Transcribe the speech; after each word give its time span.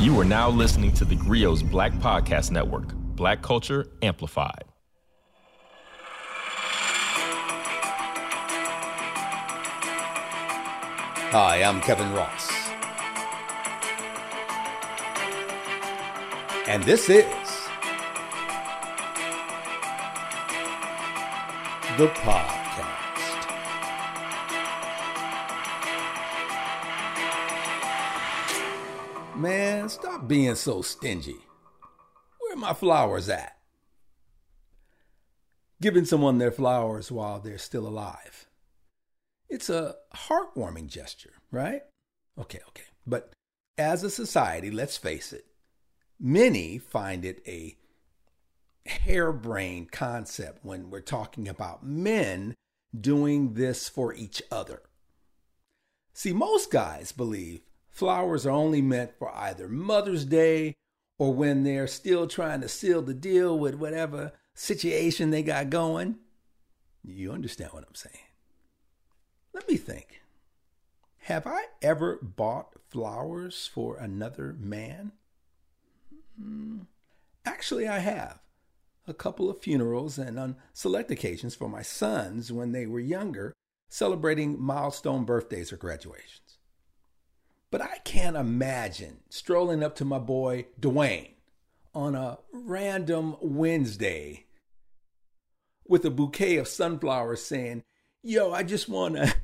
You 0.00 0.18
are 0.18 0.24
now 0.24 0.48
listening 0.48 0.92
to 0.94 1.04
the 1.04 1.14
Grio's 1.14 1.62
Black 1.62 1.92
Podcast 1.92 2.50
Network, 2.50 2.94
Black 2.94 3.42
Culture 3.42 3.86
Amplified. 4.00 4.64
Hi, 11.28 11.62
I'm 11.62 11.82
Kevin 11.82 12.10
Ross. 12.14 12.50
And 16.66 16.82
this 16.84 17.10
is 17.10 17.26
the 21.98 22.08
podcast. 22.22 22.59
Man, 29.40 29.88
stop 29.88 30.28
being 30.28 30.54
so 30.54 30.82
stingy. 30.82 31.38
Where 32.38 32.52
are 32.52 32.56
my 32.56 32.74
flowers 32.74 33.30
at? 33.30 33.56
Giving 35.80 36.04
someone 36.04 36.36
their 36.36 36.52
flowers 36.52 37.10
while 37.10 37.40
they're 37.40 37.56
still 37.56 37.88
alive. 37.88 38.50
It's 39.48 39.70
a 39.70 39.94
heartwarming 40.14 40.88
gesture, 40.88 41.32
right? 41.50 41.80
Okay, 42.38 42.60
okay. 42.68 42.84
But 43.06 43.32
as 43.78 44.04
a 44.04 44.10
society, 44.10 44.70
let's 44.70 44.98
face 44.98 45.32
it, 45.32 45.46
many 46.20 46.76
find 46.76 47.24
it 47.24 47.42
a 47.46 47.78
harebrained 48.84 49.90
concept 49.90 50.66
when 50.66 50.90
we're 50.90 51.00
talking 51.00 51.48
about 51.48 51.82
men 51.82 52.54
doing 52.94 53.54
this 53.54 53.88
for 53.88 54.12
each 54.12 54.42
other. 54.52 54.82
See, 56.12 56.34
most 56.34 56.70
guys 56.70 57.10
believe 57.10 57.62
flowers 57.90 58.46
are 58.46 58.50
only 58.50 58.82
meant 58.82 59.12
for 59.18 59.34
either 59.34 59.68
Mother's 59.68 60.24
Day 60.24 60.76
or 61.18 61.34
when 61.34 61.64
they're 61.64 61.86
still 61.86 62.26
trying 62.26 62.62
to 62.62 62.68
seal 62.68 63.02
the 63.02 63.14
deal 63.14 63.58
with 63.58 63.74
whatever 63.74 64.32
situation 64.54 65.30
they 65.30 65.42
got 65.42 65.70
going. 65.70 66.16
You 67.04 67.32
understand 67.32 67.72
what 67.72 67.84
I'm 67.86 67.94
saying? 67.94 68.24
Let 69.52 69.68
me 69.68 69.76
think. 69.76 70.22
Have 71.24 71.46
I 71.46 71.64
ever 71.82 72.18
bought 72.22 72.72
flowers 72.88 73.68
for 73.72 73.96
another 73.96 74.56
man? 74.58 75.12
Hmm. 76.40 76.80
Actually, 77.44 77.86
I 77.88 77.98
have. 77.98 78.40
A 79.06 79.14
couple 79.14 79.50
of 79.50 79.60
funerals 79.60 80.18
and 80.18 80.38
on 80.38 80.56
select 80.72 81.10
occasions 81.10 81.54
for 81.54 81.68
my 81.68 81.82
sons 81.82 82.52
when 82.52 82.72
they 82.72 82.86
were 82.86 83.00
younger, 83.00 83.52
celebrating 83.88 84.60
milestone 84.60 85.24
birthdays 85.24 85.72
or 85.72 85.76
graduations. 85.76 86.58
But 87.70 87.82
I 87.82 87.98
can't 88.04 88.36
imagine 88.36 89.18
strolling 89.28 89.82
up 89.82 89.94
to 89.96 90.04
my 90.04 90.18
boy 90.18 90.66
Dwayne 90.80 91.34
on 91.94 92.14
a 92.14 92.38
random 92.52 93.36
Wednesday 93.40 94.46
with 95.86 96.04
a 96.04 96.10
bouquet 96.10 96.56
of 96.56 96.66
sunflowers 96.66 97.42
saying, 97.42 97.82
Yo, 98.22 98.52
I 98.52 98.64
just 98.64 98.88
want 98.88 99.16
to 99.16 99.34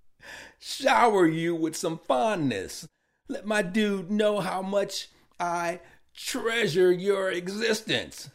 shower 0.60 1.26
you 1.26 1.54
with 1.54 1.76
some 1.76 1.98
fondness. 1.98 2.86
Let 3.28 3.44
my 3.44 3.62
dude 3.62 4.10
know 4.10 4.40
how 4.40 4.62
much 4.62 5.08
I 5.40 5.80
treasure 6.14 6.92
your 6.92 7.30
existence. 7.30 8.30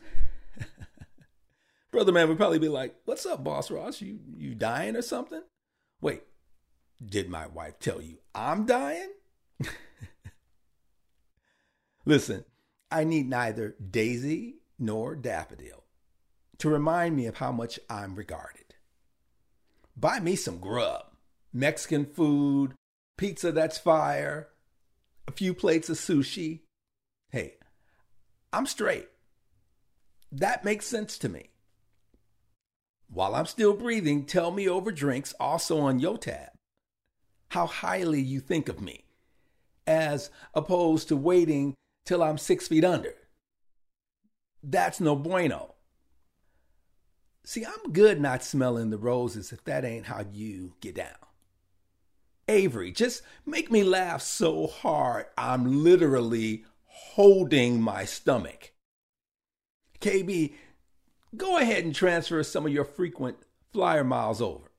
Brother 1.92 2.12
man 2.12 2.28
would 2.28 2.38
probably 2.38 2.60
be 2.60 2.70
like, 2.70 2.94
What's 3.06 3.26
up, 3.26 3.44
boss 3.44 3.72
Ross? 3.72 4.02
You 4.02 4.20
you 4.38 4.54
dying 4.54 4.98
or 4.98 5.02
something? 5.02 5.44
Wait, 6.02 6.24
did 7.04 7.30
my 7.30 7.48
wife 7.48 7.80
tell 7.80 8.02
you 8.02 8.18
I'm 8.36 8.66
dying? 8.66 9.12
Listen, 12.06 12.46
I 12.92 13.04
need 13.04 13.30
neither 13.30 13.76
Daisy 13.92 14.56
nor 14.78 15.16
Daffodil 15.16 15.84
to 16.60 16.70
remind 16.70 17.16
me 17.16 17.26
of 17.26 17.38
how 17.38 17.52
much 17.52 17.80
I'm 17.90 18.16
regarded. 18.16 18.76
Buy 19.96 20.20
me 20.20 20.36
some 20.36 20.60
grub, 20.60 21.06
Mexican 21.54 22.06
food, 22.06 22.74
pizza 23.18 23.52
that's 23.52 23.78
fire, 23.78 24.50
a 25.28 25.32
few 25.32 25.54
plates 25.54 25.90
of 25.90 25.98
sushi. 25.98 26.62
Hey, 27.32 27.56
I'm 28.54 28.66
straight. 28.66 29.08
That 30.32 30.64
makes 30.64 30.86
sense 30.86 31.18
to 31.20 31.30
me. 31.30 31.50
While 33.12 33.36
I'm 33.36 33.46
still 33.46 33.74
breathing, 33.74 34.26
tell 34.26 34.52
me 34.52 34.70
over 34.70 34.92
drinks, 34.92 35.34
also 35.40 35.80
on 35.80 36.00
your 36.00 36.18
tab, 36.18 36.50
how 37.50 37.66
highly 37.66 38.22
you 38.22 38.40
think 38.40 38.70
of 38.70 38.82
me, 38.82 39.06
as 39.88 40.30
opposed 40.54 41.08
to 41.08 41.16
waiting 41.16 41.76
till 42.06 42.24
I'm 42.24 42.38
six 42.38 42.68
feet 42.68 42.84
under. 42.84 43.14
That's 44.64 45.00
no 45.00 45.16
bueno. 45.16 45.76
See, 47.46 47.66
I'm 47.66 47.92
good 47.92 48.20
not 48.20 48.44
smelling 48.44 48.90
the 48.90 48.98
roses 48.98 49.52
if 49.52 49.64
that 49.64 49.86
ain't 49.86 50.08
how 50.08 50.26
you 50.32 50.74
get 50.82 50.96
down. 50.96 51.16
Avery, 52.48 52.92
just 52.92 53.22
make 53.46 53.72
me 53.72 53.84
laugh 53.84 54.22
so 54.22 54.68
hard 54.68 55.28
I'm 55.38 55.84
literally 55.84 56.66
holding 56.86 57.82
my 57.82 58.06
stomach. 58.06 58.74
KB, 60.02 60.54
go 61.36 61.58
ahead 61.58 61.84
and 61.84 61.94
transfer 61.94 62.42
some 62.44 62.66
of 62.66 62.74
your 62.74 62.86
frequent 62.86 63.38
flyer 63.72 64.04
miles 64.04 64.42
over. 64.42 64.72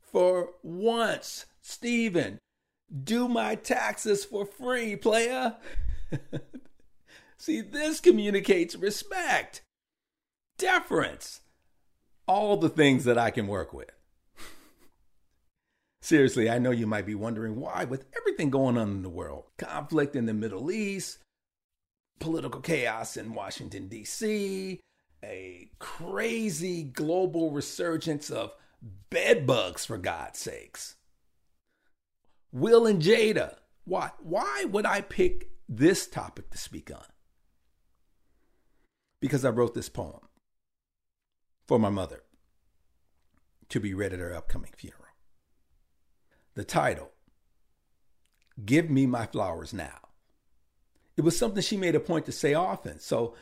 For 0.00 0.50
once, 0.62 1.46
Steven, 1.60 2.38
do 3.02 3.28
my 3.28 3.54
taxes 3.54 4.24
for 4.24 4.44
free, 4.44 4.96
player. 4.96 5.56
See, 7.38 7.60
this 7.60 8.00
communicates 8.00 8.76
respect, 8.76 9.62
deference, 10.58 11.40
all 12.26 12.56
the 12.56 12.68
things 12.68 13.04
that 13.04 13.18
I 13.18 13.30
can 13.30 13.46
work 13.46 13.72
with. 13.72 13.90
Seriously, 16.00 16.48
I 16.48 16.58
know 16.58 16.70
you 16.70 16.86
might 16.86 17.06
be 17.06 17.14
wondering 17.14 17.56
why, 17.56 17.84
with 17.84 18.06
everything 18.16 18.50
going 18.50 18.78
on 18.78 18.90
in 18.90 19.02
the 19.02 19.08
world, 19.08 19.44
conflict 19.58 20.16
in 20.16 20.26
the 20.26 20.34
Middle 20.34 20.70
East, 20.70 21.18
political 22.20 22.60
chaos 22.60 23.16
in 23.16 23.34
Washington, 23.34 23.88
D.C., 23.88 24.80
a 25.22 25.70
crazy 25.78 26.82
global 26.82 27.50
resurgence 27.50 28.30
of 28.30 28.52
bedbugs, 29.10 29.84
for 29.84 29.96
God's 29.96 30.38
sakes. 30.38 30.96
Will 32.54 32.86
and 32.86 33.02
Jada, 33.02 33.56
why, 33.84 34.12
why 34.22 34.64
would 34.70 34.86
I 34.86 35.00
pick 35.00 35.50
this 35.68 36.06
topic 36.06 36.50
to 36.50 36.56
speak 36.56 36.88
on? 36.88 37.04
Because 39.18 39.44
I 39.44 39.50
wrote 39.50 39.74
this 39.74 39.88
poem 39.88 40.20
for 41.66 41.80
my 41.80 41.88
mother 41.88 42.22
to 43.70 43.80
be 43.80 43.92
read 43.92 44.12
at 44.12 44.20
her 44.20 44.32
upcoming 44.32 44.70
funeral. 44.76 45.02
The 46.54 46.62
title, 46.62 47.10
Give 48.64 48.88
Me 48.88 49.04
My 49.04 49.26
Flowers 49.26 49.74
Now. 49.74 50.10
It 51.16 51.22
was 51.22 51.36
something 51.36 51.60
she 51.60 51.76
made 51.76 51.96
a 51.96 52.00
point 52.00 52.24
to 52.26 52.32
say 52.32 52.54
often. 52.54 53.00
So 53.00 53.34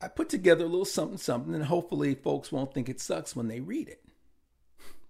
I 0.00 0.06
put 0.06 0.28
together 0.28 0.66
a 0.66 0.68
little 0.68 0.84
something, 0.84 1.18
something, 1.18 1.52
and 1.52 1.64
hopefully 1.64 2.14
folks 2.14 2.52
won't 2.52 2.72
think 2.74 2.88
it 2.88 3.00
sucks 3.00 3.34
when 3.34 3.48
they 3.48 3.58
read 3.58 3.88
it. 3.88 4.04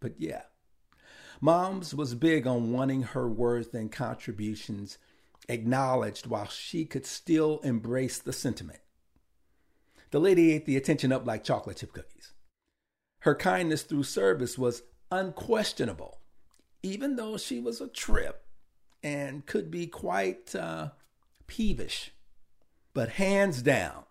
But 0.01 0.15
yeah, 0.17 0.45
Moms 1.43 1.95
was 1.95 2.15
big 2.15 2.47
on 2.47 2.71
wanting 2.71 3.03
her 3.03 3.27
worth 3.27 3.73
and 3.73 3.91
contributions 3.91 4.99
acknowledged 5.49 6.27
while 6.27 6.47
she 6.47 6.85
could 6.85 7.07
still 7.07 7.61
embrace 7.61 8.19
the 8.19 8.33
sentiment. 8.33 8.81
The 10.11 10.21
lady 10.21 10.53
ate 10.53 10.67
the 10.67 10.77
attention 10.77 11.13
up 11.13 11.27
like 11.27 11.43
chocolate 11.45 11.79
chip 11.79 11.93
cookies. 11.93 12.33
Her 13.21 13.35
kindness 13.35 13.83
through 13.83 14.03
service 14.03 14.59
was 14.59 14.83
unquestionable, 15.11 16.21
even 16.83 17.17
though 17.17 17.39
she 17.39 17.59
was 17.59 17.81
a 17.81 17.89
trip 17.89 18.45
and 19.03 19.47
could 19.47 19.71
be 19.71 19.87
quite 19.87 20.55
uh, 20.55 20.91
peevish. 21.47 22.13
But 22.93 23.11
hands 23.11 23.63
down, 23.63 24.05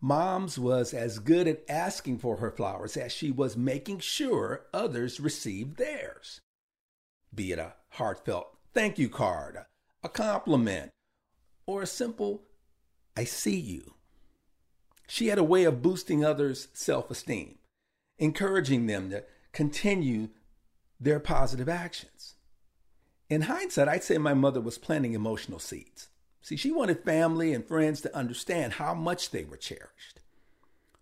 Mom's 0.00 0.58
was 0.58 0.94
as 0.94 1.18
good 1.18 1.48
at 1.48 1.64
asking 1.68 2.18
for 2.18 2.36
her 2.36 2.50
flowers 2.50 2.96
as 2.96 3.10
she 3.10 3.30
was 3.32 3.56
making 3.56 3.98
sure 3.98 4.66
others 4.72 5.18
received 5.18 5.76
theirs. 5.76 6.40
Be 7.34 7.52
it 7.52 7.58
a 7.58 7.74
heartfelt 7.90 8.52
thank 8.74 8.98
you 8.98 9.08
card, 9.08 9.58
a 10.02 10.08
compliment, 10.08 10.90
or 11.66 11.82
a 11.82 11.86
simple 11.86 12.42
I 13.16 13.24
see 13.24 13.58
you. 13.58 13.94
She 15.06 15.26
had 15.26 15.38
a 15.38 15.44
way 15.44 15.64
of 15.64 15.82
boosting 15.82 16.24
others' 16.24 16.68
self 16.72 17.10
esteem, 17.10 17.58
encouraging 18.18 18.86
them 18.86 19.10
to 19.10 19.24
continue 19.52 20.30
their 20.98 21.20
positive 21.20 21.68
actions. 21.68 22.34
In 23.28 23.42
hindsight, 23.42 23.88
I'd 23.88 24.04
say 24.04 24.16
my 24.18 24.34
mother 24.34 24.60
was 24.60 24.78
planting 24.78 25.12
emotional 25.12 25.58
seeds. 25.58 26.08
See, 26.40 26.56
she 26.56 26.70
wanted 26.70 27.04
family 27.04 27.52
and 27.52 27.66
friends 27.66 28.00
to 28.02 28.16
understand 28.16 28.74
how 28.74 28.94
much 28.94 29.30
they 29.30 29.44
were 29.44 29.56
cherished 29.56 30.20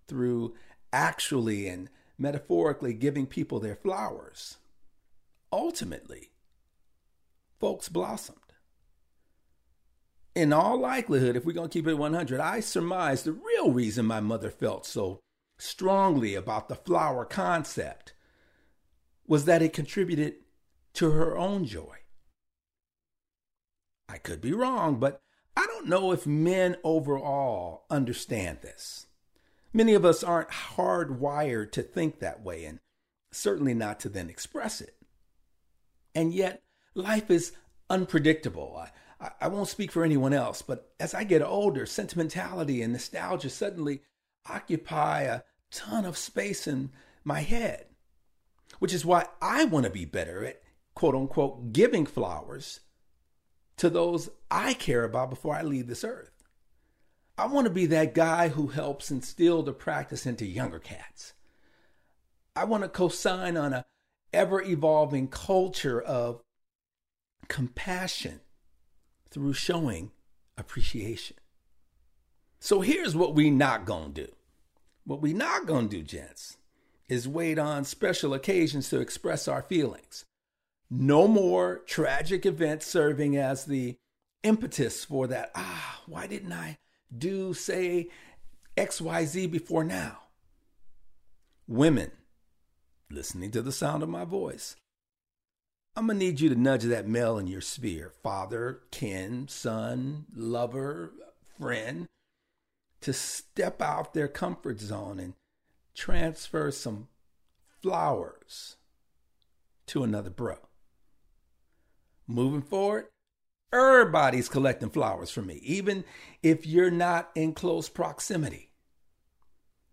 through 0.06 0.54
actually 0.92 1.68
and 1.68 1.88
metaphorically 2.18 2.92
giving 2.92 3.26
people 3.26 3.60
their 3.60 3.76
flowers. 3.76 4.56
Ultimately, 5.52 6.30
folks 7.58 7.88
blossomed. 7.88 8.38
in 10.34 10.52
all 10.52 10.78
likelihood, 10.78 11.36
if 11.36 11.44
we're 11.44 11.52
going 11.52 11.68
to 11.68 11.72
keep 11.72 11.86
it 11.86 11.94
100, 11.94 12.40
I 12.40 12.60
surmise 12.60 13.22
the 13.22 13.32
real 13.32 13.72
reason 13.72 14.06
my 14.06 14.20
mother 14.20 14.50
felt 14.50 14.86
so 14.86 15.20
strongly 15.58 16.34
about 16.34 16.68
the 16.68 16.74
flower 16.76 17.24
concept 17.24 18.14
was 19.26 19.44
that 19.44 19.62
it 19.62 19.72
contributed 19.72 20.34
to 20.94 21.10
her 21.10 21.36
own 21.36 21.64
joy. 21.64 21.96
I 24.08 24.18
could 24.18 24.40
be 24.40 24.52
wrong, 24.52 24.98
but 24.98 25.20
I 25.56 25.66
don't 25.66 25.88
know 25.88 26.12
if 26.12 26.26
men 26.26 26.76
overall 26.82 27.84
understand 27.90 28.58
this. 28.62 29.06
Many 29.72 29.94
of 29.94 30.04
us 30.04 30.24
aren't 30.24 30.50
hardwired 30.50 31.70
to 31.72 31.82
think 31.82 32.18
that 32.18 32.42
way, 32.42 32.64
and 32.64 32.80
certainly 33.30 33.74
not 33.74 34.00
to 34.00 34.08
then 34.08 34.28
express 34.28 34.80
it. 34.80 34.96
And 36.14 36.32
yet, 36.34 36.62
life 36.94 37.30
is 37.30 37.52
unpredictable. 37.88 38.84
I, 39.20 39.30
I, 39.40 39.48
won't 39.48 39.68
speak 39.68 39.92
for 39.92 40.04
anyone 40.04 40.32
else, 40.32 40.62
but 40.62 40.92
as 40.98 41.14
I 41.14 41.24
get 41.24 41.42
older, 41.42 41.86
sentimentality 41.86 42.82
and 42.82 42.92
nostalgia 42.92 43.50
suddenly 43.50 44.02
occupy 44.46 45.22
a 45.22 45.42
ton 45.70 46.04
of 46.04 46.16
space 46.16 46.66
in 46.66 46.90
my 47.24 47.40
head, 47.40 47.86
which 48.78 48.94
is 48.94 49.04
why 49.04 49.26
I 49.40 49.64
want 49.64 49.84
to 49.84 49.90
be 49.90 50.04
better 50.04 50.44
at 50.44 50.62
quote 50.94 51.14
unquote 51.14 51.72
giving 51.72 52.06
flowers 52.06 52.80
to 53.76 53.88
those 53.88 54.30
I 54.50 54.74
care 54.74 55.04
about 55.04 55.30
before 55.30 55.54
I 55.54 55.62
leave 55.62 55.86
this 55.86 56.04
earth. 56.04 56.32
I 57.38 57.46
want 57.46 57.66
to 57.66 57.72
be 57.72 57.86
that 57.86 58.14
guy 58.14 58.48
who 58.48 58.66
helps 58.66 59.10
instill 59.10 59.62
the 59.62 59.72
practice 59.72 60.26
into 60.26 60.44
younger 60.44 60.78
cats. 60.78 61.32
I 62.54 62.64
want 62.64 62.82
to 62.82 62.88
co-sign 62.88 63.56
on 63.56 63.72
a 63.72 63.86
ever 64.32 64.62
evolving 64.62 65.28
culture 65.28 66.00
of 66.00 66.42
compassion 67.48 68.40
through 69.30 69.52
showing 69.52 70.10
appreciation. 70.56 71.36
So 72.58 72.80
here's 72.80 73.16
what 73.16 73.34
we 73.34 73.50
not 73.50 73.86
to 73.86 74.26
do. 74.26 74.32
What 75.04 75.22
we 75.22 75.32
not 75.32 75.66
to 75.66 75.88
do, 75.88 76.02
gents, 76.02 76.58
is 77.08 77.26
wait 77.26 77.58
on 77.58 77.84
special 77.84 78.34
occasions 78.34 78.88
to 78.90 79.00
express 79.00 79.48
our 79.48 79.62
feelings. 79.62 80.24
No 80.90 81.26
more 81.26 81.78
tragic 81.86 82.44
events 82.44 82.86
serving 82.86 83.36
as 83.36 83.64
the 83.64 83.96
impetus 84.42 85.04
for 85.04 85.26
that. 85.28 85.50
Ah, 85.54 86.02
why 86.06 86.26
didn't 86.26 86.52
I 86.52 86.78
do, 87.16 87.54
say, 87.54 88.08
XYZ 88.76 89.50
before 89.50 89.84
now? 89.84 90.18
Women, 91.66 92.10
listening 93.10 93.50
to 93.50 93.62
the 93.62 93.72
sound 93.72 94.02
of 94.02 94.08
my 94.08 94.24
voice, 94.24 94.76
I'm 95.96 96.06
going 96.06 96.18
to 96.18 96.24
need 96.24 96.40
you 96.40 96.48
to 96.48 96.54
nudge 96.54 96.84
that 96.84 97.08
male 97.08 97.38
in 97.38 97.46
your 97.46 97.60
sphere 97.60 98.12
father, 98.22 98.80
kin, 98.90 99.48
son, 99.48 100.26
lover, 100.34 101.12
friend 101.58 102.06
to 103.00 103.12
step 103.12 103.82
out 103.82 104.14
their 104.14 104.28
comfort 104.28 104.80
zone 104.80 105.18
and 105.18 105.34
transfer 105.94 106.70
some 106.70 107.08
flowers 107.82 108.76
to 109.86 110.04
another 110.04 110.30
bro. 110.30 110.56
Moving 112.26 112.62
forward, 112.62 113.06
everybody's 113.72 114.48
collecting 114.48 114.90
flowers 114.90 115.30
from 115.30 115.46
me, 115.46 115.60
even 115.64 116.04
if 116.42 116.66
you're 116.66 116.90
not 116.90 117.30
in 117.34 117.52
close 117.52 117.88
proximity. 117.88 118.70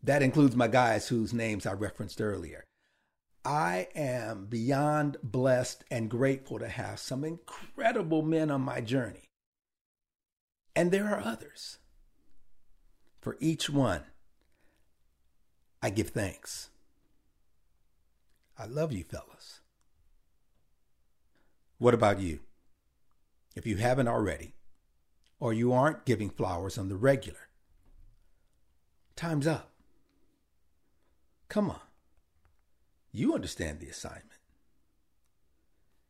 That 0.04 0.22
includes 0.22 0.56
my 0.56 0.68
guys 0.68 1.08
whose 1.08 1.34
names 1.34 1.66
I 1.66 1.74
referenced 1.74 2.22
earlier. 2.22 2.64
I 3.48 3.88
am 3.96 4.48
beyond 4.48 5.16
blessed 5.24 5.86
and 5.90 6.10
grateful 6.10 6.60
to 6.60 6.68
have 6.68 7.00
some 7.00 7.24
incredible 7.24 8.22
men 8.22 8.52
on 8.52 8.60
my 8.60 8.82
journey. 8.82 9.30
And 10.76 10.92
there 10.92 11.08
are 11.08 11.22
others. 11.22 11.78
For 13.22 13.38
each 13.40 13.70
one, 13.70 14.04
I 15.82 15.92
give 15.92 16.10
thanks. 16.10 16.72
I 18.60 18.66
love 18.66 18.92
you, 18.92 19.06
fellas. 19.06 19.62
What 21.78 21.94
about 21.94 22.20
you? 22.20 22.42
If 23.56 23.66
you 23.66 23.78
haven't 23.78 24.10
already, 24.10 24.56
or 25.40 25.54
you 25.54 25.72
aren't 25.72 26.04
giving 26.04 26.30
flowers 26.30 26.78
on 26.78 26.90
the 26.90 26.98
regular, 26.98 27.48
time's 29.16 29.48
up. 29.48 29.72
Come 31.48 31.70
on. 31.70 31.87
You 33.18 33.34
understand 33.34 33.80
the 33.80 33.90
assignment. 33.90 34.28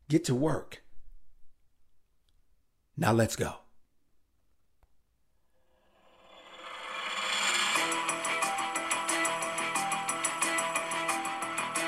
Get 0.10 0.26
to 0.26 0.36
work. 0.36 0.84
Now 2.98 3.14
let's 3.14 3.38
go. 3.38 3.54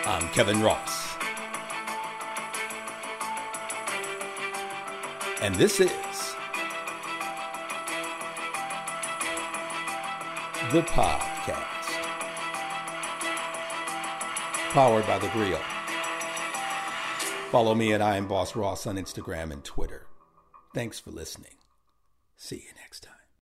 I'm 0.06 0.30
Kevin 0.30 0.62
Ross. 0.62 1.18
And 5.42 5.54
this 5.56 5.81
is 5.81 5.89
the 10.72 10.81
podcast. 10.83 11.78
Powered 14.69 15.07
by 15.07 15.18
the 15.18 15.30
Grio. 15.30 15.60
Follow 17.50 17.74
me 17.74 17.92
at 17.94 18.04
I 18.04 18.18
am 18.18 18.27
Boss 18.27 18.56
Ross 18.56 18.86
on 18.86 18.98
Instagram 18.98 19.51
and 19.51 19.63
Twitter. 19.63 20.06
Thanks 20.75 21.00
for 21.00 21.10
listening. 21.10 21.56
See 22.38 22.57
you 22.57 22.74
next 22.80 23.01
time. 23.01 23.08